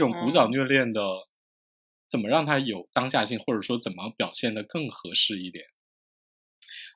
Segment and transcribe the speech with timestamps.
[0.00, 1.02] 这种古早虐恋的，
[2.08, 5.66] 怎么让它有当下性，或者说怎么表现的更合适一点？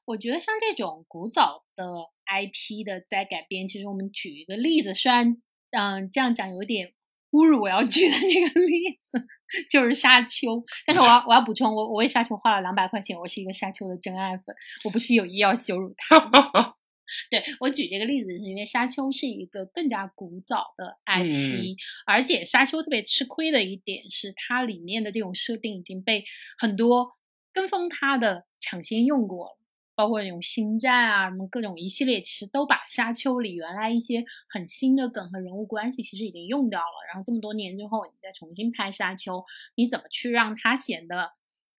[0.06, 1.84] 我觉得像这种古早的
[2.24, 5.36] IP 的再改编，其实我们举一个例子，虽然
[5.72, 6.94] 嗯这样讲有点
[7.32, 9.26] 侮辱我要举的这个例子，
[9.68, 10.64] 就是沙丘。
[10.86, 16.74] 但是我要我要补充，我我为沙丘花了两百块钱，我是一个沙丘的真爱粉，我不是有意要羞辱他。
[17.30, 21.76] 对我举这个例子，是因为沙丘是一个更加古早的 IP，
[22.06, 26.24] 而且沙丘特别吃亏的一点是，它里面的这种设定已经被
[26.58, 27.16] 很多
[27.52, 29.58] 跟风它的抢先用过了。
[29.96, 37.06] 包括那种星战啊，什么各种一系列，其实都把沙丘里原来一些很新的梗和人物关系，其实已经用掉了。
[37.06, 39.44] 然后这么多年之后，你再重新拍沙丘，
[39.76, 41.30] 你怎么去让它显得，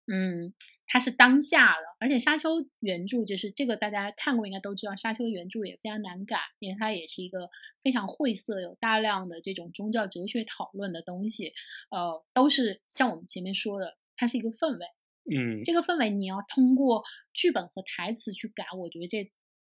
[0.07, 0.53] 嗯，
[0.88, 1.85] 它是当下的？
[1.99, 2.49] 而且沙丘
[2.80, 7.49] 原著就是这个，大家看过应该都知道，沙丘原著也非常难改，因为它也是一个
[7.81, 11.53] 非常晦涩、有大量的这种宗教哲学讨论的东西。
[11.90, 14.85] 呃，都是像我们前面说的，它是一个氛围。
[15.27, 19.31] 嗯，这个氛围你要通过剧本和台词去改，我觉得这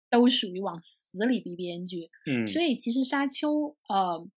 [0.09, 2.09] 都属于往死里逼编剧。
[2.25, 4.27] 嗯，所以其实沙丘呃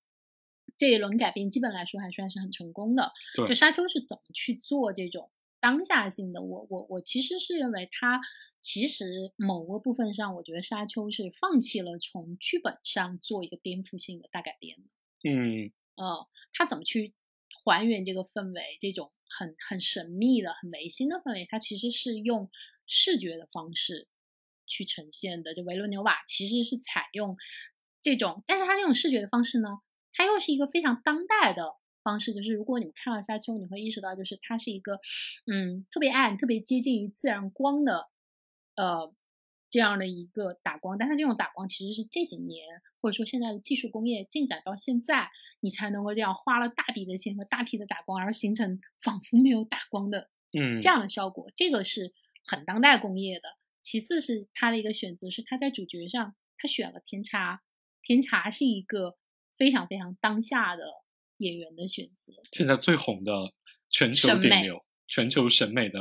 [0.78, 3.10] 这一轮改编基本来说还算是很成功的。
[3.44, 6.42] 就沙丘是怎么去做这种当下性的？
[6.42, 8.20] 我我我其实是认为他
[8.60, 14.76] 其实某个部分上，我觉得沙丘是放弃了从剧本上做一个颠覆性的大改编
[15.22, 17.14] 嗯，呃，他怎么去
[17.64, 18.76] 还原这个氛围？
[18.80, 19.12] 这种。
[19.32, 22.50] 很很神秘的、很唯心的氛围，它其实是用
[22.88, 24.08] 视觉的方式
[24.66, 25.54] 去呈现的。
[25.54, 27.36] 就维罗纽瓦其实是采用
[28.02, 29.68] 这种，但是他这种视觉的方式呢，
[30.12, 32.32] 它又是一个非常当代的方式。
[32.34, 35.00] 就是如果你们看了《沙丘》，你会意识到，就是它是一个
[35.46, 38.08] 嗯特别暗、特别接近于自然光的
[38.76, 39.14] 呃
[39.68, 40.98] 这样的一个打光。
[40.98, 45.30] 但它这种打光其实是这几年或者说现在的技术工业进展到现在。
[45.62, 52.14] 你才能够这样花了大笔的钱和大批的打光，而形成仿佛没有打光的，嗯，这样的效果，这个是
[52.46, 53.58] 很当代工业的。
[53.82, 57.60] 其次是他的一个选择，是他在主角上他选了甜茶，
[58.02, 59.18] 甜茶是一个
[59.54, 60.84] 非常非常当下的
[61.40, 62.32] 演员的选择。
[62.52, 63.32] 现在最红的
[63.90, 66.00] 全球顶流，全球审美的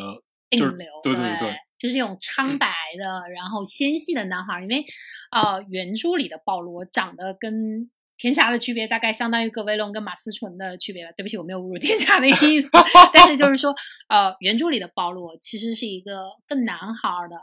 [0.49, 4.61] 顶流，对对对，就是这种苍白的，然后纤细的男孩。
[4.61, 4.85] 因为
[5.31, 7.89] 呃，原著里的保罗长得跟。
[8.21, 11.11] 甜茶的区别大概相当于葛威龙跟马思纯的区别吧。
[11.15, 12.69] 对不起，我没有侮辱甜茶的意思，
[13.13, 13.73] 但是就是说，
[14.09, 17.37] 呃，原著里的保罗其实是一个更男孩的，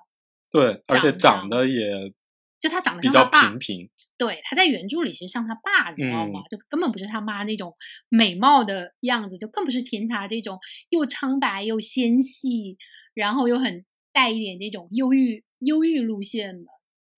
[0.51, 2.13] 对，而且长得也，
[2.59, 3.91] 就他长得比较平平。
[4.19, 6.41] 对，他在原著里其实像他爸，你知道吗？
[6.51, 7.75] 就根本不是他妈那种
[8.09, 10.59] 美貌的样子，就更不是甜茶这种
[10.89, 12.79] 又苍白又纤细，
[13.15, 16.71] 然后又很带一点这种忧郁忧郁路线的，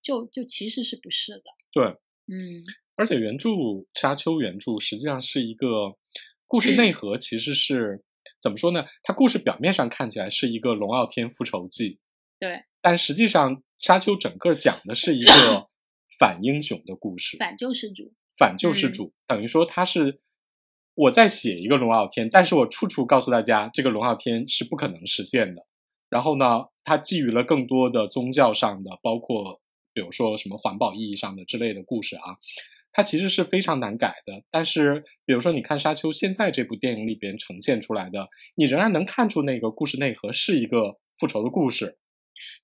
[0.03, 1.45] 就就其实是不是的。
[1.73, 1.85] 对，
[2.27, 2.65] 嗯。
[2.97, 3.51] 而且原著
[3.95, 5.97] 《沙丘》原著实际上是一个
[6.49, 8.03] 故事内核，其实是
[8.43, 8.85] 怎么说呢？
[9.05, 12.01] 它故事表面上看起来是一个龙傲天复仇记，
[12.41, 15.69] 对，但实际上《沙丘》整个讲的是一个
[16.19, 20.21] 反英雄的故事，反救世主，反救世主，等于说他是
[20.95, 25.67] 我在写一个龙傲天，但是我处处告诉大家，这个龙傲天是不可能实现的。
[26.09, 29.61] 然后呢，他寄予了更多的宗教上的，包括
[29.93, 32.37] 比如说什么环保意义上的之类的故事啊。
[32.91, 41.99] 它其实是非常难改的，但是比如说你看《沙丘》现在这部电影里边呈现出来的，你仍然能看出那个故事内核是一个复仇的故事。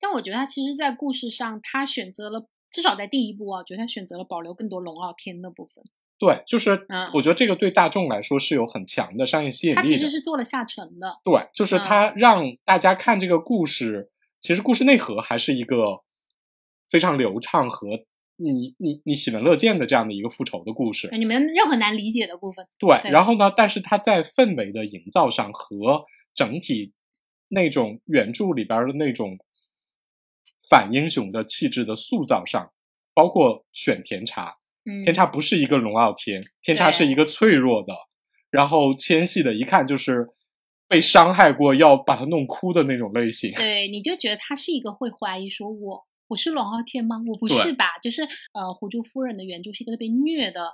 [0.01, 5.85] 但我觉得他其实，在故事上，他选择了至少在第一部啊，我觉得他选择了保留更多龙傲天的部分。
[6.19, 9.83] 对，就是我觉得这个对大众来说是有很强的商业吸引力的。
[9.83, 11.21] 他其实是做了下沉的。
[11.25, 16.03] 对，就是他让大家看这个故事，其实故事内核还是一个
[16.89, 18.05] 非常流畅和。
[18.37, 22.67] 你你你喜闻乐见的这样的一个复仇的故事，你们任何难理解的部分。
[22.81, 23.49] 对，然后呢？
[23.57, 26.93] 但是它在氛围的营造上和整体
[27.47, 29.39] 那种原著里边的那种
[30.69, 32.71] 反英雄的气质的塑造上，
[33.15, 34.57] 包括选甜茶，
[35.05, 37.95] 甜茶不是一个龙傲天，甜茶是一个脆弱的，
[38.51, 40.28] 然后纤细的，一看就是
[40.89, 43.53] 被伤害过，要把它弄哭的那种类型。
[43.55, 46.05] 对，你就觉得他是一个会怀疑说我。
[46.27, 47.17] 我是龙傲天吗？
[47.28, 47.99] 我不是吧？
[48.03, 48.22] 就是
[48.55, 50.72] 呃，《狐珠夫人》的原著是一个特别虐的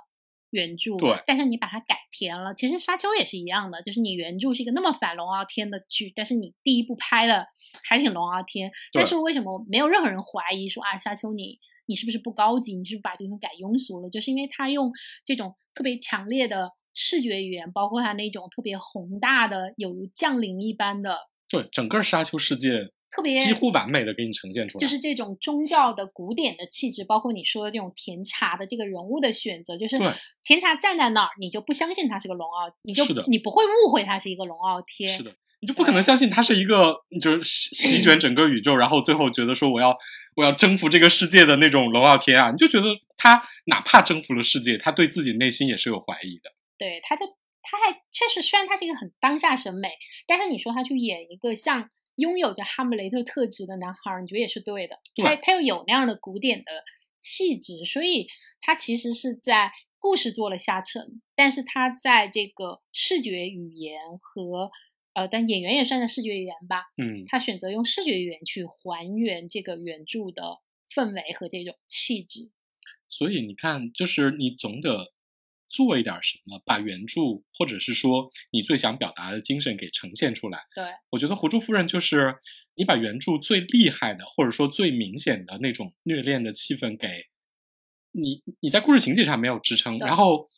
[0.49, 1.21] 原著，对。
[1.27, 2.53] 但是你把它改甜了。
[2.53, 7.47] 其实《沙丘》也是一样的，就是你原著是一个那么反龙傲天的剧，但是你第一部拍的
[7.83, 8.71] 还挺龙傲天。
[8.93, 12.75] 但是为什么没有任何人怀疑说啊，《沙丘》你你是不是不高级？
[12.75, 14.09] 你是不是把这个改庸俗了？
[14.09, 14.91] 就是因为他用
[15.25, 21.17] 这种特别强烈的视觉语言，包括他那种特别宏大的，有如降临一般的。
[21.49, 22.91] 对，整个沙丘世界。
[23.13, 24.79] 特别几乎完美的给你呈现出来。
[24.79, 29.97] 就是这种宗教的古典的气质，包括你说的这种甜茶的这个人物的选择，就是
[30.45, 35.09] 甜茶站在那儿，你就不相信他是个龙傲，你就是你不会误会他是一个龙傲天。
[35.09, 39.95] 是的，你就不可能相信他是一个就是席席卷整个宇宙，然后最后觉得说我要
[40.35, 42.49] 我要征服这个世界的那种龙傲天啊！
[42.49, 46.51] 你就觉得他哪怕征服了世界，他对自己内心也是有怀疑的。
[46.79, 47.25] 对，他就
[47.61, 49.89] 他还确实，虽然他是一个很当下审美，
[50.25, 54.97] 但是你说他去演一个像拥有着哈姆雷特特质的男孩儿，你觉得也是对的。
[55.13, 56.71] 对他他又有那样的古典的
[57.19, 58.27] 气质，所以
[58.61, 64.71] 他其实是在故事做了下沉，但是他在这个视觉语言和
[65.13, 70.59] 呃，但演员也算是视觉语言吧，嗯，他选择用视觉语言去还原这个原著的
[70.93, 72.49] 氛围和这种气质。
[73.07, 75.13] 所以你看，就是你总得
[75.67, 77.21] 做一点什么，把原著
[77.53, 80.59] 或者是说你最想表达的精神给呈现出来。
[80.73, 82.35] 对，我觉得《狐珠夫人》就是
[82.75, 87.07] 你把原著最厉害的，或者说最明显的那种虐恋的气氛给
[88.13, 90.49] 你，你在故事情节上没有支撑，然后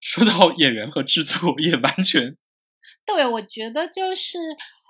[0.00, 2.36] 说到演员和制作 也完全
[3.04, 4.38] 对，我觉得就是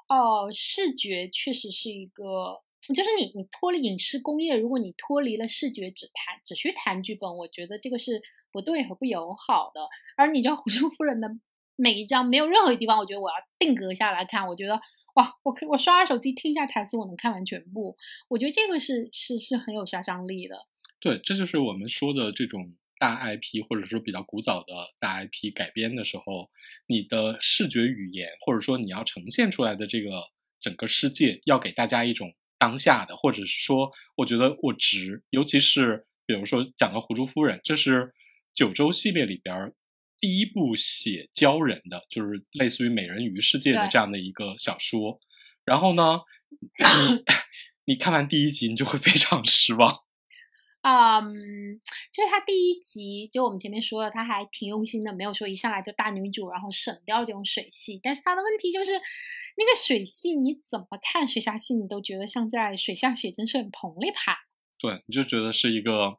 [0.09, 2.61] 哦，视觉确实是一个，
[2.95, 8.23] 就是你你脱离影视工业，如果你脱离了视觉只谈只去谈剧本，我觉得这个是
[8.53, 9.81] 不对和不友好的。
[10.17, 11.29] 而你知道《狐珠夫人》的
[11.77, 14.79] 每一章没有任何地方，我觉得我要定格下来看，我觉得
[15.15, 17.97] 哇，我可我刷刷手机听一下台词，我能看完全部。
[18.29, 20.67] 我觉得这个是是是很有杀伤力的。
[21.01, 26.49] 对，这就是我们说的这种大 IP 或者说比较古早的大 IP 改编的时候，
[26.87, 30.09] 你的视觉语言或者说你要呈现出来的这个
[30.61, 38.15] 整个世界，要给大家一种当下的，或者是说，我觉得我值，尤其是比如说讲到《狐珠夫人》，这是
[38.55, 39.75] 九州系列里边儿
[40.21, 45.19] 第一部写鲛人的，就是类似于美人鱼世界的这样的一个小说。
[45.65, 46.21] 然后呢，
[46.79, 47.25] 你
[47.93, 50.05] 你看完第一集，你就会非常失望。
[50.83, 51.35] 啊、嗯，
[52.13, 58.01] 就是他第一集，就我们前面说了，他还挺用心的，没有说一上来就大女主，然后省掉这种水戏。
[58.03, 64.37] 但是他的问题就是，那个水戏你怎么看水下戏，你都觉得像在水下写真摄影棚里拍。
[64.81, 66.17] 对，你就觉得是一个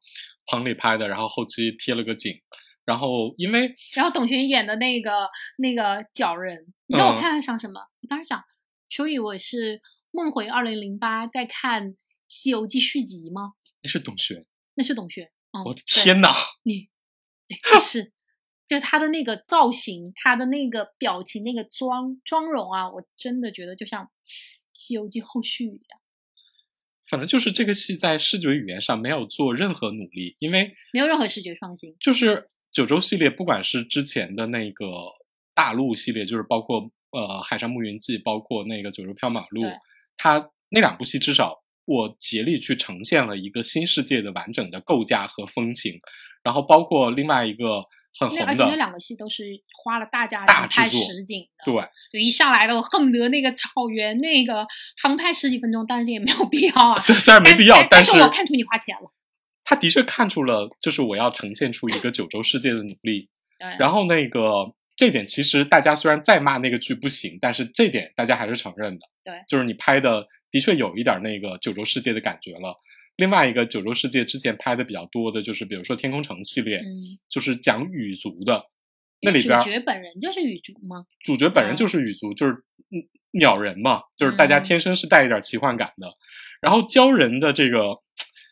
[0.47, 2.41] 棚里拍的，然后后期贴了个景，
[2.85, 7.81] 然后因为然后董璇演的那个那个角人，你知道我嗯看了想什么？
[8.01, 8.41] 我当时想，
[8.89, 9.81] 所以我是
[10.11, 11.89] 梦回二零零八在看
[12.29, 13.55] 《西游记》续集吗？
[13.81, 15.29] 那是董璇，那是董璇。
[15.51, 16.33] 哦、我的天呐！
[16.63, 16.89] 你
[17.47, 18.11] 对是，
[18.67, 24.05] 就是他的那个造型，他的那个表情，那个妆妆容啊，我真的觉得就像
[24.73, 26.01] 《西游记》后续一样，
[27.07, 31.95] 反正就是这个戏在视觉语言上没有做任何努力，因为没有任何视觉创新。
[31.99, 34.87] 就是九州系列，不管是之前的那个
[35.53, 39.69] 大陆系列，就是包括呃《海上牧云记》，包括那个《九州缥缈录对》，
[40.17, 45.99] 它那两部戏至少我竭力去呈现了一个新世界的完整的构架和风情，
[46.43, 47.83] 然后包括另外一个
[48.19, 49.45] 很红的而且那的，两个戏都是
[49.83, 54.65] 花了大价大钱拍实景的，对，就一上来的我恨不得那个草原那个
[55.01, 59.11] 航拍十几分钟，但是这也没有必要啊，虽虽然没必要，但但是我看出你花钱了。
[59.65, 63.29] 他的确看出了，就是我要呈现出一个九州世界的努力。
[63.57, 69.07] 对，然后那个这点其实大家虽然再骂那个剧不行，但是这点大家还是承认的。
[69.23, 72.77] 对就是你拍的的确有一点那个九州世界的感觉了。
[73.17, 78.63] 另外一个九州世界之前拍的比较多的就是，比如说《天空城》系列，嗯，就是讲羽族的，
[79.21, 81.05] 那里边儿主角本人就是羽族吗？
[81.23, 86.07] 主角本人嗯就是羽族，就是嗯鸟人嘛，就是大家嗯天生是带一点奇幻感的。
[86.61, 87.99] 然后鲛人的这个，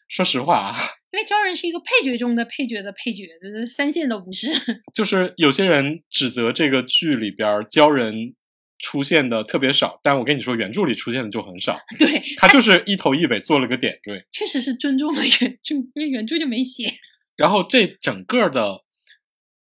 [0.10, 0.78] 说实话啊，
[1.12, 3.28] 因为鲛人是一个配角中的配角的配角，
[3.66, 4.48] 三线都不是。
[4.94, 8.36] 就是有些人指责这个剧里边儿鲛人
[8.82, 14.26] 出现的特别少，但我跟你说，原著里出现的就很少，对，他就是一头一尾做了个点缀。
[14.32, 16.92] 确实是尊重了原 著，因为原著就没写。
[17.38, 18.84] 然后这整个的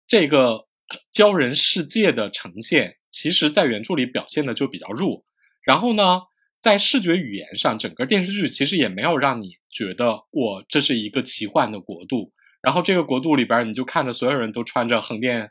[0.07, 0.67] 这个
[1.15, 5.25] 鲛人世界的呈现，其实在原著里表现的就比较弱。
[5.65, 6.21] 然后呢，
[6.61, 12.33] 在视觉语言上，整个电视剧其实也没有让你觉得我这是一个奇幻的国度。
[12.61, 15.51] 然后这个国度里边儿，你就看着所有人都穿着横店，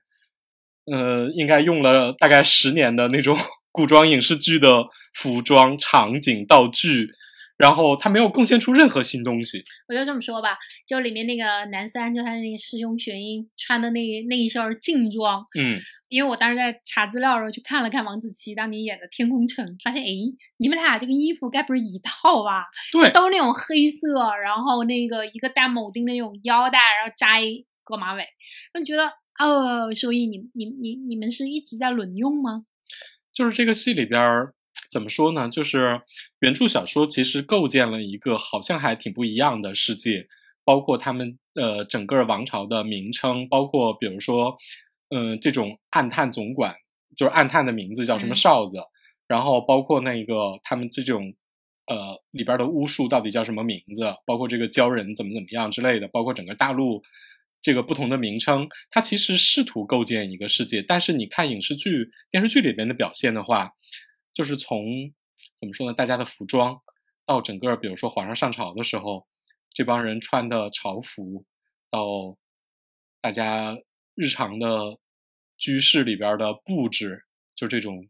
[0.92, 3.38] 呃，应该用了大概十年的那种
[3.72, 7.10] 古装影视剧的服装、场景、道具，
[7.58, 9.63] 然后他没有贡献出任何新东西。
[9.88, 20.08] 我就这么说吧，就里面那个男三，就他那个师兄玄英穿的那那一身儿劲装，嗯，因为我当时在查资料的时候去看了看王子奇当年演的《天空城》，发现哎，
[20.58, 22.66] 你们俩这个衣服该不是一套吧？
[22.92, 28.24] 对，都那种黑色，然后那个一个带铆钉的那种腰带，然后扎一个马尾，
[28.74, 32.66] 就觉得呃，所以你你你你们是一直在轮用吗？
[33.32, 34.54] 就是这个戏里边儿，
[34.90, 35.50] 怎么说呢？
[35.50, 36.02] 就是
[36.40, 40.28] 原著小说其实构建了一个好像还挺不一样的世界，
[40.63, 44.56] 包括他们呃整个王朝的名称，包括比如说，
[45.10, 46.75] 嗯，这种暗探总管，
[47.18, 48.78] 就是暗探的名字叫什么哨子，
[49.28, 51.34] 然后包括那个他们这种
[51.88, 57.02] 呃里边的巫术到底叫什么名字，包括这个鲛人怎么怎么样之类的，包括整个大陆。
[57.63, 63.72] 这个不同的名称，它其实试图构建一个世界，但是你看影视剧、电视剧里边的表现的话，
[64.34, 64.86] 就是从
[65.58, 65.93] 怎么说呢？
[65.93, 66.82] 大家的服装
[67.25, 69.25] 到整个，比如说皇上上朝的时候，
[69.74, 71.46] 这帮人穿的朝服，
[71.89, 72.38] 到
[73.22, 73.77] 大家
[74.13, 75.00] 日常的
[75.58, 77.24] 居室里边的布置，
[77.55, 78.10] 就这种，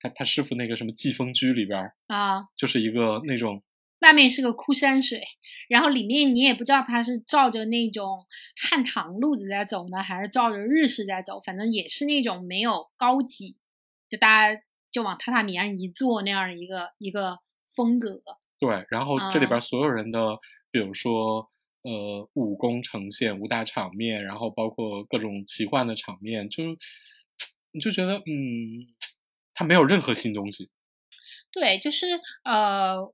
[0.00, 3.62] 他他师傅那个什么季风居里边啊，就是一个那种。
[4.00, 5.20] 外面是个枯山水，
[5.68, 8.24] 然后里面你也不知道它是照着那种
[8.56, 13.56] 汉唐路子在走呢，还是照着日式在走，反正也是那种没有高级，
[14.08, 14.62] 就大家
[14.92, 17.40] 就往榻榻米上一坐那样的一个一个
[17.74, 18.22] 风格。
[18.60, 20.38] 对，然后这里边所有人的，
[20.70, 21.50] 比如说
[21.82, 26.62] 呃武功呈现、武打场面，然后包括各种奇幻的场面，就
[27.72, 28.86] 你就觉得嗯，
[29.54, 30.70] 它没有任何新东西。
[31.50, 32.06] 对，就是
[32.44, 33.12] 呃。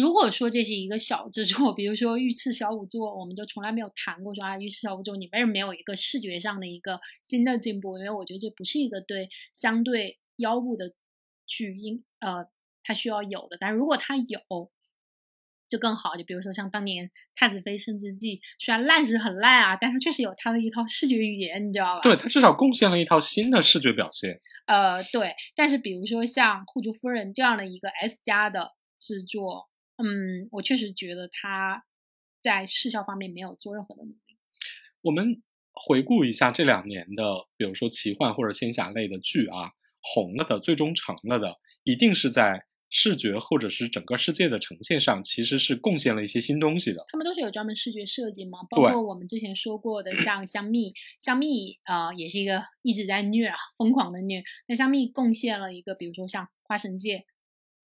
[0.00, 7.98] 如果说这是一个小制作， 比如说御赐小仵作，我们就从来没有谈过说啊，御赐小仵作你为什么没有一个视觉上的一个新的进步？
[7.98, 10.92] 因为我觉得这不是一个对相对腰部的
[11.46, 12.46] 剧应呃
[12.82, 13.56] 它需要有的。
[13.58, 14.70] 但是如果它有，
[15.68, 16.14] 就更好。
[16.16, 22.00] 就比如说像当年《太子妃升职记》，虽然烂是很烂啊，但它确实有它的一套视觉语言，你知道吧？
[22.02, 24.40] 对，它至少贡献了一套新的视觉表现。
[24.66, 25.34] 呃，对。
[25.54, 29.68] 但是比如说像《护竹夫人》这样的一个 S 加的制作。
[29.96, 31.84] 嗯，我确实觉得他
[32.42, 34.36] 在视效方面没有做任何的努力。
[35.00, 47.04] 我们回顾一下这两年的，比如说奇幻或者仙侠类的剧啊，红了的，最终成了的，一定是在视觉或者是整个世界的呈现上，其实是贡献了一些新东西的。
[47.10, 48.58] 他们都是有专门视觉设计吗？
[48.70, 54.42] 包括我们之前说过的，像香蜜，香蜜啊，也是一个一直在虐啊，疯狂的虐。
[54.68, 57.24] 那香蜜贡献了一个，比如说像花神界。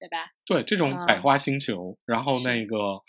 [0.01, 0.33] 对吧？
[0.47, 3.01] 对这种百花星球，然后那个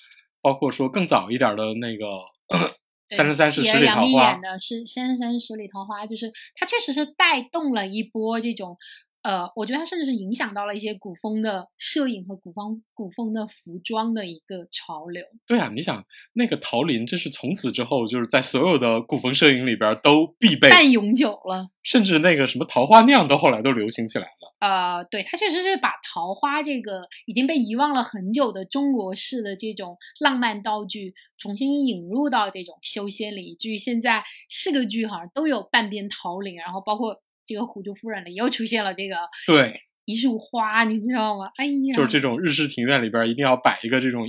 [0.41, 2.05] 包括说更早一点的那个
[3.09, 8.77] 《三生三世十里桃花》，演的是《三生三世十里桃花》，就是它确实是带动了一波这种。
[9.23, 15.23] 呃，我觉得它甚至是影响到了一些古风的摄影和古风古风的服装的一个潮流。
[15.45, 21.69] 对啊，你想那个桃林，这是从此之后就是在所有的古风摄影里边都必备，半永久了。
[21.83, 24.55] 甚至那个什么桃花酿都后来都流行起来了。
[24.59, 33.55] 呃，对，它确实是把桃花这个已经被遗忘了很久的中国式的这种浪漫道具重新引入到这种修仙里。
[33.55, 37.21] 至于现在四个剧好像都有半边桃林，然后包括。
[37.51, 41.49] 这个虎珠夫人的又出现了这个对一束花，你知道吗？
[41.57, 44.25] 哎呀，就是这种日式庭院里边一定要摆一个这种，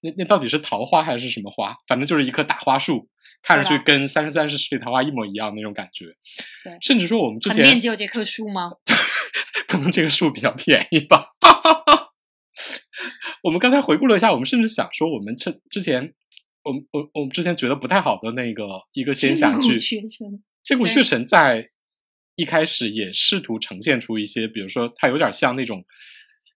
[0.00, 1.76] 那那到底是桃花还是什么花？
[1.86, 3.08] 反正就是一棵大花树，
[3.42, 6.06] 看上去跟三十三世十里桃花一模一样那种感觉。
[6.64, 8.72] 对，甚至说我们之前面只有这棵树吗？
[9.68, 11.28] 可能这个树比较便宜吧。
[13.42, 16.12] 我们刚才回顾了一下，我们甚至想说，我们之之前，
[16.64, 19.76] 我们我我们之前觉得不太好的那个一个仙侠剧
[20.62, 21.70] 《千古血尘》在。
[22.36, 25.84] 一开始也试图呈现出一些，比如说它有点像那种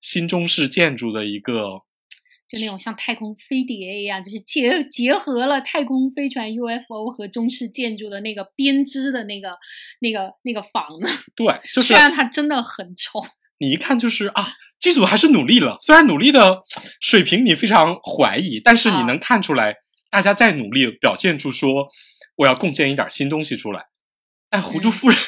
[0.01, 1.83] 新中式建筑的一个，
[2.49, 9.57] 就那种像太空飞碟一样，就是结结合了太空飞船 UFO 和中式建筑的那个编织的那个
[10.01, 11.07] 那个那个房子。
[11.37, 13.25] 对，就是虽然它真的很丑，
[13.59, 14.47] 你一看就是啊，
[14.81, 15.77] 剧组还是努力了。
[15.81, 16.61] 虽然努力的
[17.01, 19.77] 水平你非常怀疑，但是你能看出来
[20.11, 21.87] 大家在努力，表现出说
[22.37, 23.87] 我要贡献一点新东西出来。
[24.51, 25.19] 但胡珠夫人。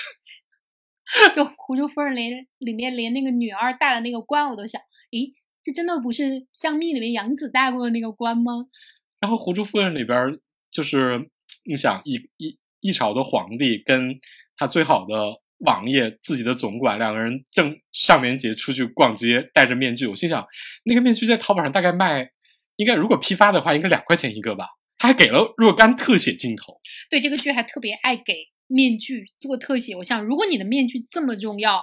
[1.35, 4.81] 就《胡珠夫人》连里面连那个女二戴的那个冠，我都想，
[5.13, 8.67] 诶，这真的不是《香蜜》里面杨紫戴过的那个冠吗？
[9.19, 10.39] 然后《胡珠夫人》里边
[10.71, 11.31] 就是
[11.65, 14.19] 你想，一一一朝的皇帝跟
[14.57, 20.47] 他最好的王爷自己的总管两个人正上元节出去逛街，戴着面具，我心想，
[20.85, 22.31] 那个面具在淘宝上大概卖，
[22.77, 24.69] 应该如果批发的话，应该两块钱一个吧？
[24.97, 26.81] 他还给了若干特写镜头。
[27.11, 28.49] 对，这个剧还特别爱给。
[28.71, 31.83] 面具做特写，我想，如果你的面具这么重要，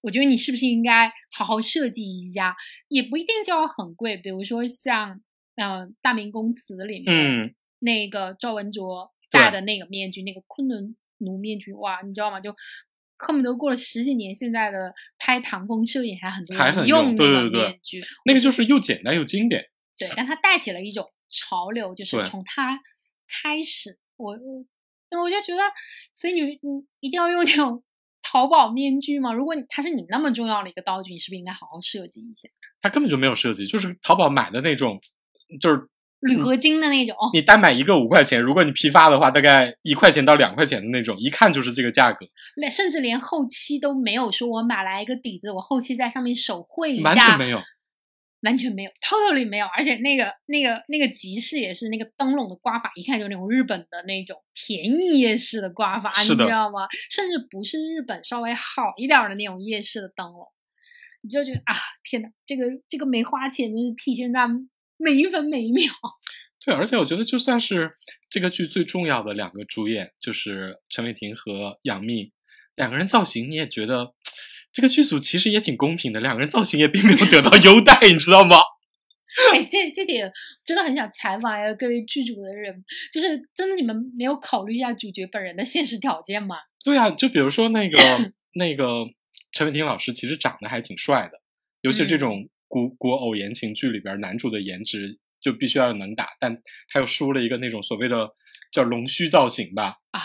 [0.00, 2.56] 我觉得你是不是应该好好设计一下？
[2.86, 5.20] 也不一定就要很贵，比如说像
[5.56, 12.40] 嗯《大明宫词》里面那个赵文卓戴的那个面具，那个昆仑奴面具，哇，你知道吗？
[12.40, 12.54] 就
[13.18, 19.68] 恨不得过了十几年，现在的拍唐风摄影还很多人用那个面具，那个就是又简单又经典。
[19.98, 22.80] 对，但它带起了一种潮流，就是从它
[23.26, 24.38] 开始，我
[25.12, 25.22] 我。
[25.22, 25.62] 我就觉得，
[26.14, 27.82] 所以你你一定要用这种
[28.22, 29.32] 淘宝面具吗？
[29.32, 32.48] 如果你它是你那么重要的一个道具，你是不是应该好好设计一下？
[32.82, 35.00] 它根本就没有设计，就是淘宝买的那种，
[35.60, 35.88] 就是
[36.20, 47.62] 铝合金的那种，你单买一个五块钱，如果你批发的话，大概一块钱到两块钱的那种，一看就是这个价格，连甚至连后期都没有说我买来一个底子，我后期在上面手绘一下，完全没有。
[48.42, 56.86] 完全没有，totally 没有，而且那个那个那个集市也是那个灯笼的刮法，一看就那种日本的那种便宜夜市的刮法，你知道吗？
[57.10, 60.46] 甚至不是日本稍微好一点的那种夜市的灯笼，
[61.22, 64.46] 你就觉得啊，天呐，这个这个没花钱，真是体现在
[64.96, 65.84] 每一分每一秒。
[66.64, 67.92] 对，而且我觉得就算是
[68.30, 72.32] 这个剧最重要的两个主演，就是陈伟霆和杨幂
[72.76, 74.14] 两个人造型，你也觉得。
[74.78, 78.58] 这个剧组其实也挺公平的，两个人造型也并没有得到优待，你知道吗？
[79.52, 80.30] 哎，这这点
[80.64, 86.58] 真的很想采访一下各位剧组的人，就是真的你们没有考虑一下主角本人的现实条件吗？
[86.84, 87.98] 对啊，就比如说那个
[88.54, 89.04] 那个
[89.50, 91.40] 陈伟霆老师，其实长得还挺帅的，
[91.80, 96.56] 尤其是这种古古偶言情剧里边，男主的颜值就必须要能打，但
[96.88, 98.28] 他又梳了一个那种所谓的
[98.72, 99.96] 叫龙须造型吧？
[100.12, 100.20] 啊。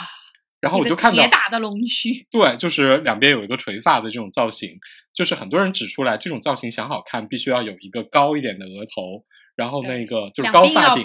[0.64, 4.80] 然后我就看到铁打的龙须， 对，就是两边有一个垂发的这种造型，
[5.14, 9.26] 就是很多人指出来，这种造型想好看，必须要有一个高一点的额头，
[9.58, 11.04] 然后那个就是高发顶，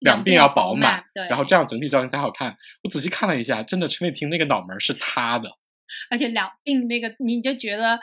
[0.00, 2.56] 两鬓要饱满，然后这样整体造型才好看。
[2.82, 5.50] 我仔细看了一下，真的陈伟霆那个脑门是塌的，
[6.10, 8.00] 而且两鬓那个你就觉得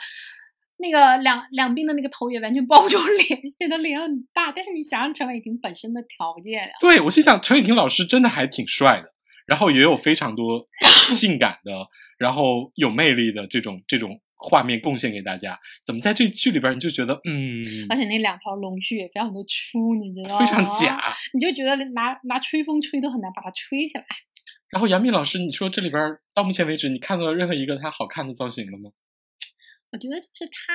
[0.78, 2.96] 那个两两鬓的那个头也完全包住
[3.28, 4.50] 脸，显得脸很大。
[4.56, 9.12] 但是你想想陈伟霆本身的条件，对我心想陈伟霆老师真的还挺帅的。
[9.46, 10.64] 然后也有非常多
[11.06, 11.72] 性感的，
[12.18, 15.58] 然后有魅力的这种这种画面贡献给大家。
[15.84, 17.86] 怎么在这剧里边你就觉得嗯？
[17.88, 20.44] 而且那两条龙须也非常的粗，你知道吗？
[20.44, 21.00] 非常假，
[21.34, 24.04] 你就觉得拿拿吹风吹都很难把它吹起来。
[24.70, 26.02] 然后杨幂老师，你说这里边
[26.34, 28.90] 到目前为止，你看到任何一个她好看的造型了吗？
[29.92, 30.74] 我觉得就是她，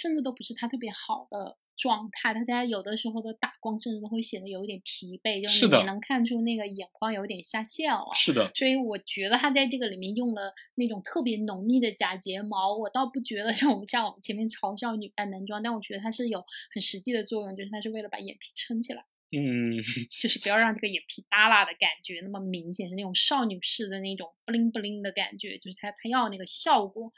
[0.00, 1.56] 甚至都不是她特别好的。
[1.78, 8.06] 状态，大家有的时候的打光甚至都会显得有一点疲惫，就是你能看出那个眼眶有点下线了。
[8.14, 19.04] 是的，所以我觉得他在这个里面用了那种特别浓密的假睫毛，我倒不觉得像我们像我们前面嘲笑女扮男装，但我觉得它是有很实际的作用，就是它是为了把眼皮撑起来，
[19.36, 19.76] 嗯，
[20.08, 27.12] 就 是不要让这个眼皮耷拉的感觉那么明显，是那种少女式的那种不灵不灵的感觉，就是她她要那个效果，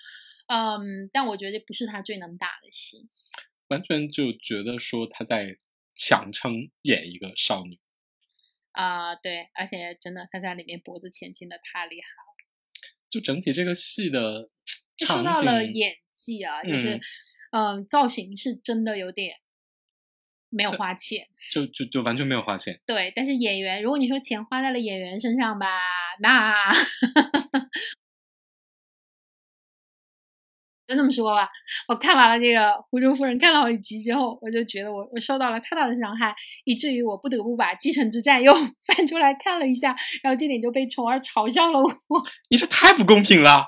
[0.48, 3.08] 嗯，但我觉得不是他最能打的戏。
[3.68, 5.58] 完全就觉得说他在
[5.94, 7.78] 强撑演一个少女
[8.72, 12.28] 啊，对，而且真的他在里面脖子前倾的太厉害了。
[13.10, 14.50] 就整体这个戏的
[15.06, 16.98] 说到了演技啊，就是
[17.52, 19.36] 嗯，造型是真的有点
[20.48, 22.80] 没有花钱，就就就完全没有花钱。
[22.86, 25.66] 对，但是演员，如果你说钱花在了演员身上吧，
[26.20, 26.72] 那。
[30.88, 31.46] 就这么说吧，
[31.86, 38.54] 我看完了这个《湖州夫人》，看了好几集之后，我就觉得我我受到了太大的伤害，以至于我不得不把《继承之战》又
[38.86, 41.92] 翻出来看了一下，然后这点就被虫儿嘲笑了我。
[42.48, 43.66] 你这太不公平了！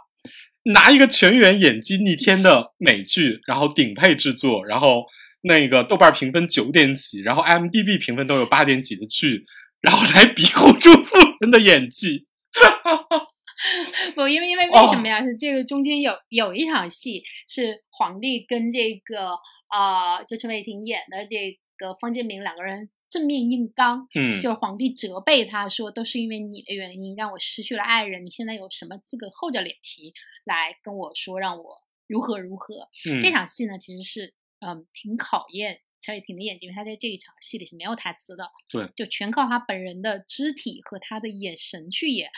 [0.65, 5.05] 拿一个全员演技逆天的美剧，然后顶配制作，然后
[5.43, 9.45] 那个豆瓣评分九点几，然后 m d b 评分都有八点几的剧，
[9.83, 12.27] 然后来比 《湖州夫人》的演技。
[12.53, 13.27] 哈哈哈
[14.15, 15.23] 不，因为因为为什么呀？
[15.25, 19.37] 是这个中间有有一场戏是皇帝跟这个
[19.73, 30.13] 呃，就陈伟霆演的这个方建明两个人正面硬刚，嗯，就是皇帝责备他说，都是因为你的原因让我失去了爱人，你现在有什么资格厚着脸皮
[30.45, 32.89] 来跟我说让我如何如何？
[33.09, 42.31] 嗯这场戏呢，其实是嗯挺考验陈伟霆的演技，因为他在这一场戏里是没有台词的，对，就全靠他本人的肢体和他的眼神去演。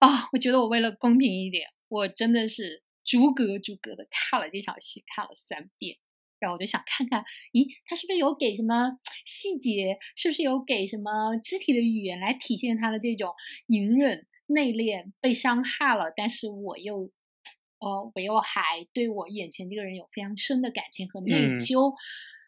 [0.00, 5.98] 啊，我觉得我为了公平一点，我真的是逐格逐格的看了这场戏，看了三遍，
[6.38, 13.34] 然后我就想看看，咦，他是不是有给什么细节，是不是有给什么肢体的语言来体现他的这种
[13.66, 17.12] 隐忍、内敛、被伤害了，但是我又，
[17.80, 21.94] 呃，我又还对我眼前这个人有非常深的感情和内疚，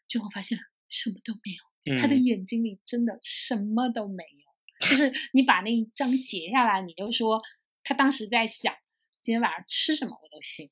[0.09, 4.42] 最后发现什么都没有，他的眼睛里真的什么都没有。
[4.91, 7.41] 就是你把那一张截下来，你就说
[7.85, 8.75] 他当时在想
[9.21, 10.69] 今天晚上吃什么，我都信。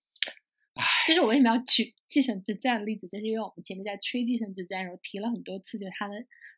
[1.07, 6.15] 就是我为什么要举《继承之战》的例子，就是因为我们前面在吹《继承之战》的时候提了很多次，就是他的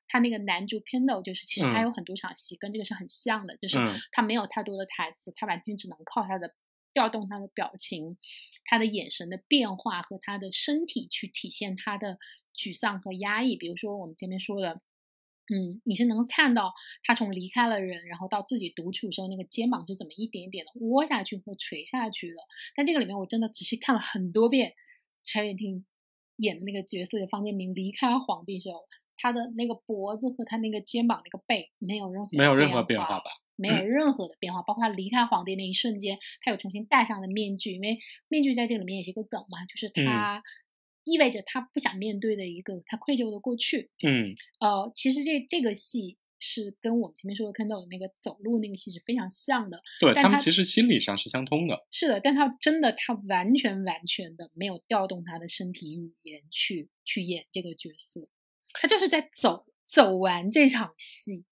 [0.06, 3.76] 他那个男主 Kendall，就是其实他有很多场戏跟这个是很像的，就是
[4.12, 6.54] 他没有太多的台词，他完全只能靠他的
[6.92, 8.16] 调动他的表情、
[8.64, 12.18] 他的眼神的变化和他的身体去体现他的
[12.56, 13.56] 沮丧和压抑。
[13.56, 14.80] 比如说我们前面说的。
[15.52, 16.72] 嗯，你是能够看到
[17.04, 22.36] 他从离开了人，然后到自己独处的时候，那个肩膀是怎么一点一点的窝下去或垂下去的。
[22.74, 24.72] 但这个里面我真的仔细看了很多遍，
[25.22, 25.84] 陈伟霆
[26.36, 28.80] 演的那个角色的方建明离开皇帝时候，
[29.18, 33.30] 他的那个脖子和他那个肩膀那个背没有任何没有任何变变化吧？
[33.54, 40.42] 没有任何的变化，包括他离开皇帝那一瞬间，他有重新戴上了面具，因为面具在这里面也是一个梗嘛，就是他
[41.04, 43.90] 意味着他不想面对的一个他愧疚的过去。
[44.02, 49.80] 嗯，呃，其实这这个戏是跟我们前面说的看到的那个走路那个戏是非常像的。
[50.00, 51.86] 对他们其实心理上是相通的。
[51.90, 58.28] 是的，但他真的他完全完全的没有调动他的身体语言去去演这个角色，
[58.72, 61.44] 他就是在走走完这场戏，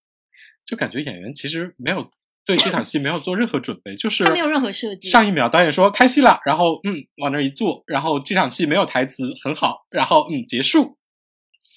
[0.65, 2.11] 就感觉演员其实没有
[2.45, 5.09] 对这场戏没有做任何准备，就是他没有任何设计。
[5.09, 10.99] 上一秒导演说开戏了，然后嗯往那儿一坐，然后这场戏没有台词很好，然后嗯结束。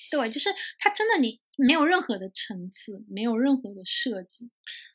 [0.09, 0.49] 对，就是
[0.79, 4.49] 他真的你没有任何的层次，没有任何的设计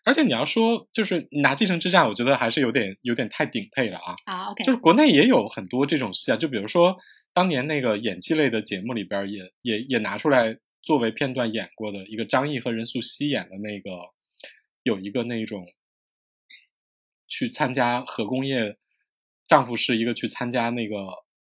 [0.04, 4.14] 而且你要说就是拿《继承之战》，我觉得还是有点有点太顶配了啊。
[4.24, 4.50] 啊。
[4.50, 6.96] OK，就是国内也有很多这种戏啊，就比如说
[7.34, 13.90] 当年那个演技类的节目里边儿也也也拿出来作为片段演过的一个张译和任素汐演的那个，
[14.88, 15.64] 有一个那种
[17.28, 18.76] 去参加核工业，
[19.46, 20.96] 丈夫是一个去参加那个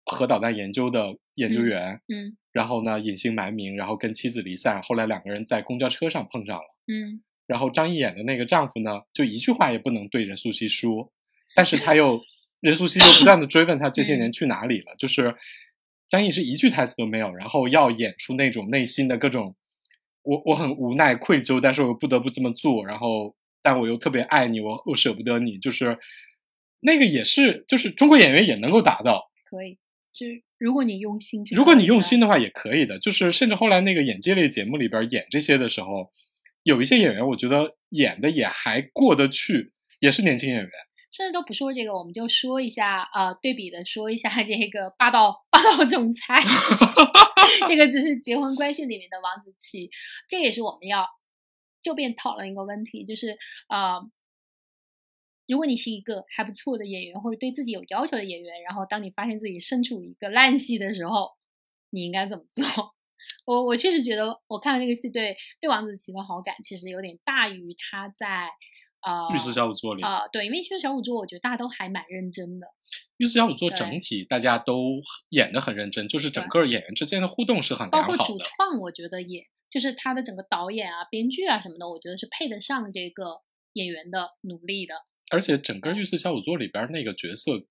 [0.07, 2.37] 核导弹研究的研究嗯员，嗯。
[2.53, 6.65] 然后呢隐姓埋名，然后跟妻子离散，后来两个人在公交车上碰上了。
[6.87, 7.23] 嗯。
[7.47, 11.13] 然后张译演的那个丈夫呢，就一句话也不能对任素汐说，
[11.55, 12.19] 但是他又
[12.61, 15.37] 任素汐又不断的追问他这些年去哪里了，就是
[16.09, 19.55] 张译是一句台词都没有，然后要演出那种内心的各种，
[20.25, 25.99] 我我很无奈愧疚，但是我又不得不这么做，然后但我又特别爱你，我我舍不得你，就是
[26.81, 29.79] 那个也是，就是中国演员也能够达到，可以，
[30.13, 36.11] 就是如果你用心如果你用心的话也可以的，就是甚至后来那个演技类节目里边演这些的时候，
[36.63, 40.71] 有一些演员我觉得演的也还过得去，也是年轻演员。
[41.15, 46.41] 甚至都不说这个，我们就说一下，呃，对比的说一下这个霸道霸道总裁，
[47.69, 49.89] 这个只是结婚关系里面的王子琪，
[50.29, 51.07] 这也是我们要
[51.81, 54.03] 就便讨论一个问题，就是呃，
[55.47, 61.31] 如果你是一个还不错的演员，或者对自己有要求的演员，然后当你发现自己身处一个烂戏的时候，
[61.91, 62.67] 你应该怎么做？
[63.47, 68.51] 我我确实觉得，我看了这个戏对对王子琪的好感，其实有点大于他在
[69.05, 72.67] 呃御赐小舞作里，啊、对，因为其实小五座我觉得大家都还蛮认真的，
[73.19, 78.39] 御赐小舞作整体大家都演得很认真，就是整个演员之间的互动是很包括主。
[78.39, 83.43] 创，我觉得也就是他的整个导演啊、编剧啊什么的，我觉得是配得上这个
[83.75, 84.95] 演员的努力的。
[85.31, 87.65] 而且整个御赐小舞作里边那个角色，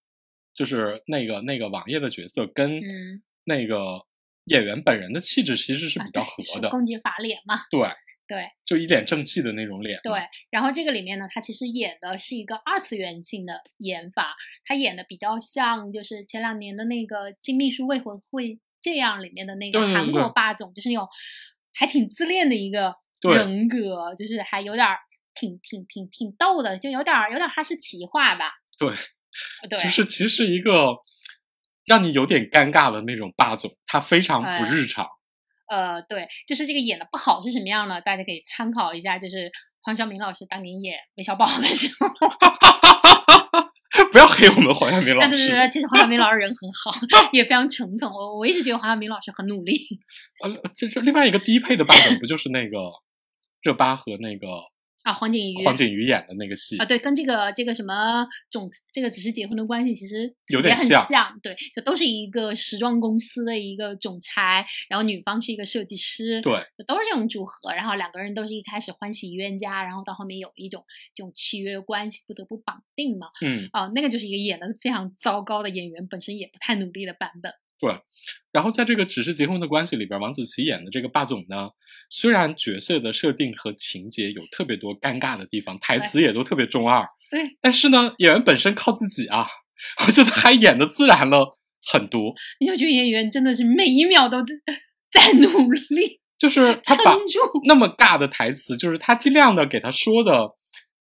[0.54, 4.06] 就是那个那个王爷的角色，跟嗯那个
[4.46, 6.68] 演员本人的气质其实是啊比较合的。
[6.68, 7.88] 是公鸡法脸嘛，对，
[8.34, 10.00] 对就一脸正气的那种脸。
[10.02, 10.12] 对。
[10.50, 21.08] 然后这个里面呢，他其实演的是一个二次元性的演法，他演的比较像就是前两年的那个《金秘书为何会这样》里面的那个韩国霸总，就是那种
[21.74, 24.98] 还挺自恋的一个人格，就是还有点儿
[25.36, 28.46] 挺挺挺挺逗的，就有点儿有点儿哈士奇化吧。
[28.80, 28.90] 对，
[29.70, 30.96] 对，就是其实一个
[31.86, 35.08] 让你有点尴尬的那种霸总，他非常不哎日常。
[35.68, 38.02] 呃，对，就是这个演的不好是什么样呢？
[38.02, 42.10] 大家可以参考一下，就是黄晓明老师当年演韦小宝的时候，
[44.12, 45.30] 不要黑我们黄晓明 老师。
[45.30, 46.92] 对对对，其实黄晓明老师人很好，
[47.34, 48.10] 也非常诚恳。
[48.10, 49.78] 我我一直觉得黄晓明老师很努力。
[50.44, 52.78] 呃，这这另外一个低配的版本不就是那个
[53.62, 54.48] 热巴和那个
[55.04, 56.86] 啊，黄景瑜，黄景瑜演的那个戏啊，？
[56.86, 77.52] 对，跟这个这个什么总这个只是结婚的关系，其实有点像像，对，就都是一个时装公司的一个总裁，然后女方是一个设计师，对，就都是这种组合，然后两个人都是一开始欢喜冤家，然后到后面有一种这种契约关系，不得不绑定嘛，嗯，啊，那个就是一个演的非常糟糕的演员，本身也不太努力的版本。
[77.80, 77.92] 对
[78.54, 81.72] 然后在这个只是结婚的关系里边，王子琪演的这个霸总呢，
[82.10, 89.48] 虽然角色的设定和情节有特别多尴尬的地方，台词也都特别中二，对，但是呢，演员本身靠自己啊，
[90.06, 91.58] 我觉得还演的自然了
[91.92, 92.34] 很多。
[92.60, 94.54] 你就觉得演员真的是每一秒都在
[95.12, 97.18] 在努力就是他把。
[97.66, 100.52] 那么尬的台词，就是他尽量的给他说的，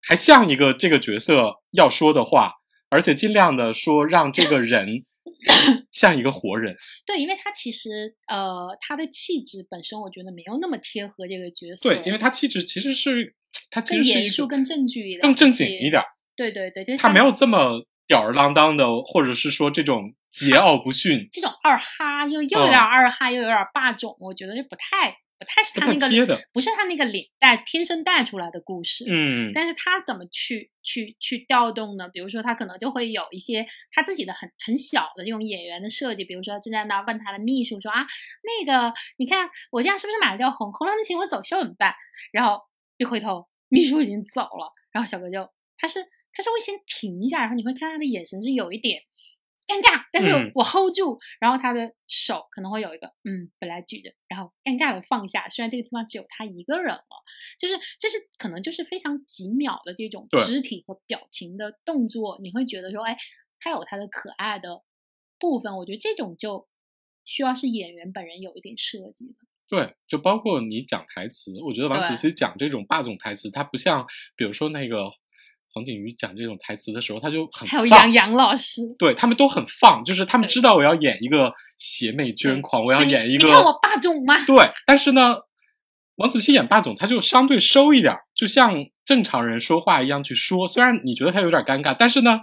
[0.01, 2.53] 还像一个这个角色要说的话，
[2.89, 5.03] 而且尽量的说让这个人
[5.91, 6.77] 像一个活人。
[7.07, 13.35] 对，因为他其实呃，他的气质本身我觉得没有那么贴合这个角色，对，因为他气质其实是
[13.71, 15.91] 他其更实是一个严肃、更正剧一点，更正经一。
[15.91, 21.29] 点儿，对对对，就是他没有这么吊儿郎当的，或者是说这种桀骜不驯。
[21.31, 29.05] 这种二哈，又又有嗯点二哈，又有点霸总，我觉得就不太不太是他那个不是他那个脸带天生带出来的故事。
[29.09, 32.09] 嗯，但是他怎么去去去调动呢？
[32.09, 38.07] 比如说，他可能就会有一些他自己的很很小的这种演员的设计，比如说正在那儿问他的秘书说啊，
[38.43, 40.73] 那个你看我这样是不是马上就要红？
[40.73, 41.95] 红了，那请我走秀怎么办？
[42.33, 42.61] 然后
[42.97, 46.01] 一回头，秘书已经走了，然后小哥就他是
[46.33, 49.03] 他是会先停一下，然后你会看他的眼神是有一点。
[49.67, 55.49] 尴尬，但是嗯我 hold 住，然后他的手可能会有一个嗯，本来举着，然后尴尬的放下。
[55.49, 57.05] 虽然这个地方只有他一个人了，
[57.59, 63.17] 就是这是可能就是非常几秒的这种肢体和表情的动作，你会觉得说，哎，
[63.61, 64.83] 他有他的可爱的
[65.39, 65.77] 部分。
[65.77, 66.69] 我觉得这种就
[67.25, 69.35] 需要是演员本人有一点设计的。
[69.69, 75.11] 对，就包括你讲台词，我觉得王子对琪讲这种霸总台词，他不像比如说那个
[75.73, 84.45] 黄景瑜讲这种台词的时候，他就很还有放杨洋老师，对他们都很放，就是他们知道我要演一个邪魅捐狂，我要演一个你看我霸总吗？
[84.45, 85.37] 对，但是呢，
[86.17, 90.69] 王子琪演霸总，他就相对收一点儿，就像正常人说话一样去说。
[90.69, 92.41] 虽然你觉得他有点尴尬，但是呢，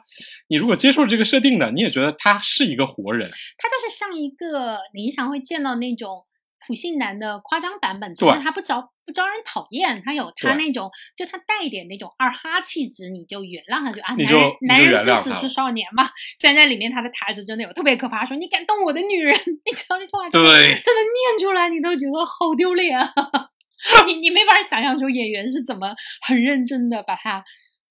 [0.48, 3.22] 你如果接受这个设定的，你也觉得他是一个活人。
[3.22, 6.26] 他就是像一个你经常会见到那种
[6.70, 16.12] 普信男的夸张版本，就是他不招不招人讨厌，他有他那种就他带一点那种二哈气质，你就原谅他，就啊，你人男人至死是少年嘛。
[16.38, 19.34] 虽然在里面他的台词真的有特别可怕，说你敢动我的女人，
[19.66, 23.12] 你知道那句话真的对，真的念出来，你都觉得好丢脸啊！
[24.06, 27.44] 你你没法想象出演员是怎么很认真的把他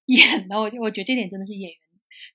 [0.07, 0.57] 演的。
[0.57, 1.79] 我我觉得这点真的是演员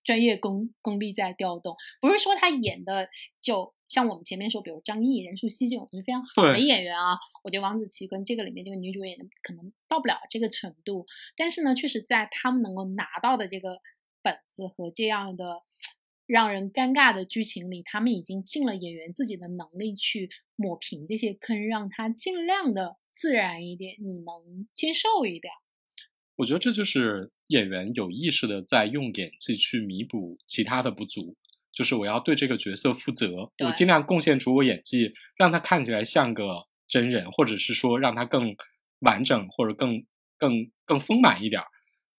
[0.04, 3.08] 专业功功力在调动，不是说他演的
[3.42, 7.20] 就像我们前面说，比如张译、任素汐这种都是非常好的演员啊。
[7.44, 11.06] 我觉得王子奇跟这个里面这个女主演可能到不了这个程度，
[11.38, 13.78] 但是呢，确实在他们能够拿到的这个
[14.24, 15.62] 本子和这样的
[16.26, 25.54] 让人尴尬的剧情里，他们已经尽了演员自己的能力去抹平这些坑，让他尽量的自然一点，你能接受一点。
[26.38, 31.36] 我觉得这就是演员有意识的在用演技去弥补其他的不足。
[31.74, 38.56] 就是我要对这个角色负责，我尽量贡献出我演技，让他看起来像个真人，或者是说让他更
[39.00, 40.06] 完整或者更
[40.38, 41.68] 更更丰满一点儿。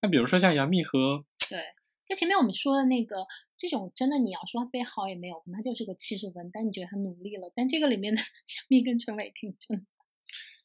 [0.03, 1.61] 那比如说像杨幂和对，
[2.09, 7.53] 就前面我们说的那个，这种真的你要说他特别好也没有，可能他就是个七十分，但你觉得他努力了。
[7.55, 9.85] 但这个里面的杨幂跟陈伟霆真的，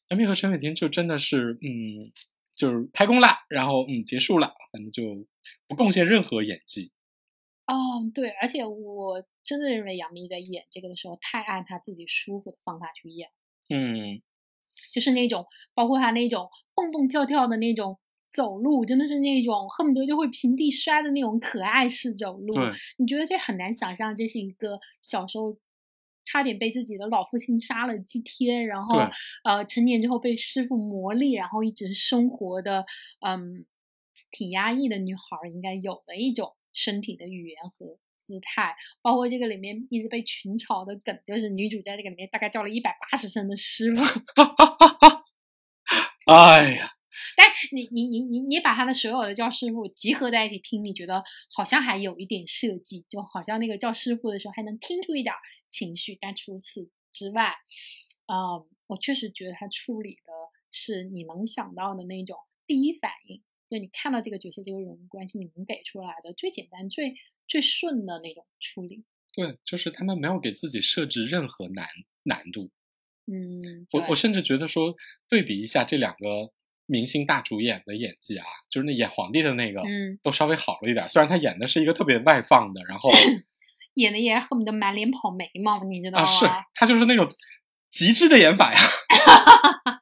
[0.08, 2.10] 杨幂和陈伟霆就真的是，嗯，
[2.56, 5.26] 就是开工了，然后嗯结束了，反正就
[5.68, 6.92] 不贡献任何演技。
[7.70, 13.30] 哦，对，而且我真的认为杨幂在演这个的时候，太按她自己舒服的方法去演。
[13.68, 14.20] 嗯，
[14.92, 22.54] 就是那种包括她那种蹦蹦跳跳的那种走路，真的是那种恨不得就会平地摔的那种可爱式走路。
[22.54, 25.56] 对，你觉得这很难想象，这是一个小时候
[26.24, 28.98] 差点被自己的老父亲杀了几天，然后
[29.44, 32.84] 呃成年之后被师傅磨砺，然后一直生活的
[33.24, 33.64] 嗯
[34.32, 37.98] 挺压抑的女孩儿应该有的一种身体的语言和。
[38.22, 44.02] 姿态，包括这个里面一直被群嘲的梗，就是女主在这个里面大概叫了一百八十声的师傅，
[46.30, 46.92] 哎呀，
[47.34, 51.24] 但你你你你你把他的所有的叫师傅集合在一起听，你觉得
[51.56, 55.38] 好像还有一点设计，就好像那个叫师傅的时候还能听出一点儿
[55.70, 57.54] 情绪，但除此之外，
[58.26, 60.32] 嗯，我确实觉得他处理的
[60.70, 67.14] 是你能想到的那种第一反应，就你看到这个角色这个人物关系，你能给出来的最简单、最
[67.46, 69.04] 最顺的那种处理。
[69.32, 71.86] 对，就是他们没有给自己设置任何难
[72.24, 72.72] 难度。
[73.32, 74.96] 嗯，我我甚至觉得说，
[75.28, 76.52] 对比一下这两个
[76.86, 81.08] 明星大主演的演技啊，就是那演皇帝的那个，嗯，都稍微好了一点。
[81.08, 83.08] 虽然他演的是一个特别外放的，然后
[83.94, 86.26] 演的也恨不得满脸跑眉毛，你知道啊，吗？
[86.26, 87.28] 是他就是那种
[87.92, 88.80] 极致的演法呀。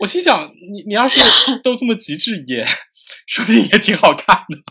[0.00, 1.18] 我心想，你你要是
[1.62, 2.66] 都这么极致演，
[3.26, 4.62] 说不定也挺好看的。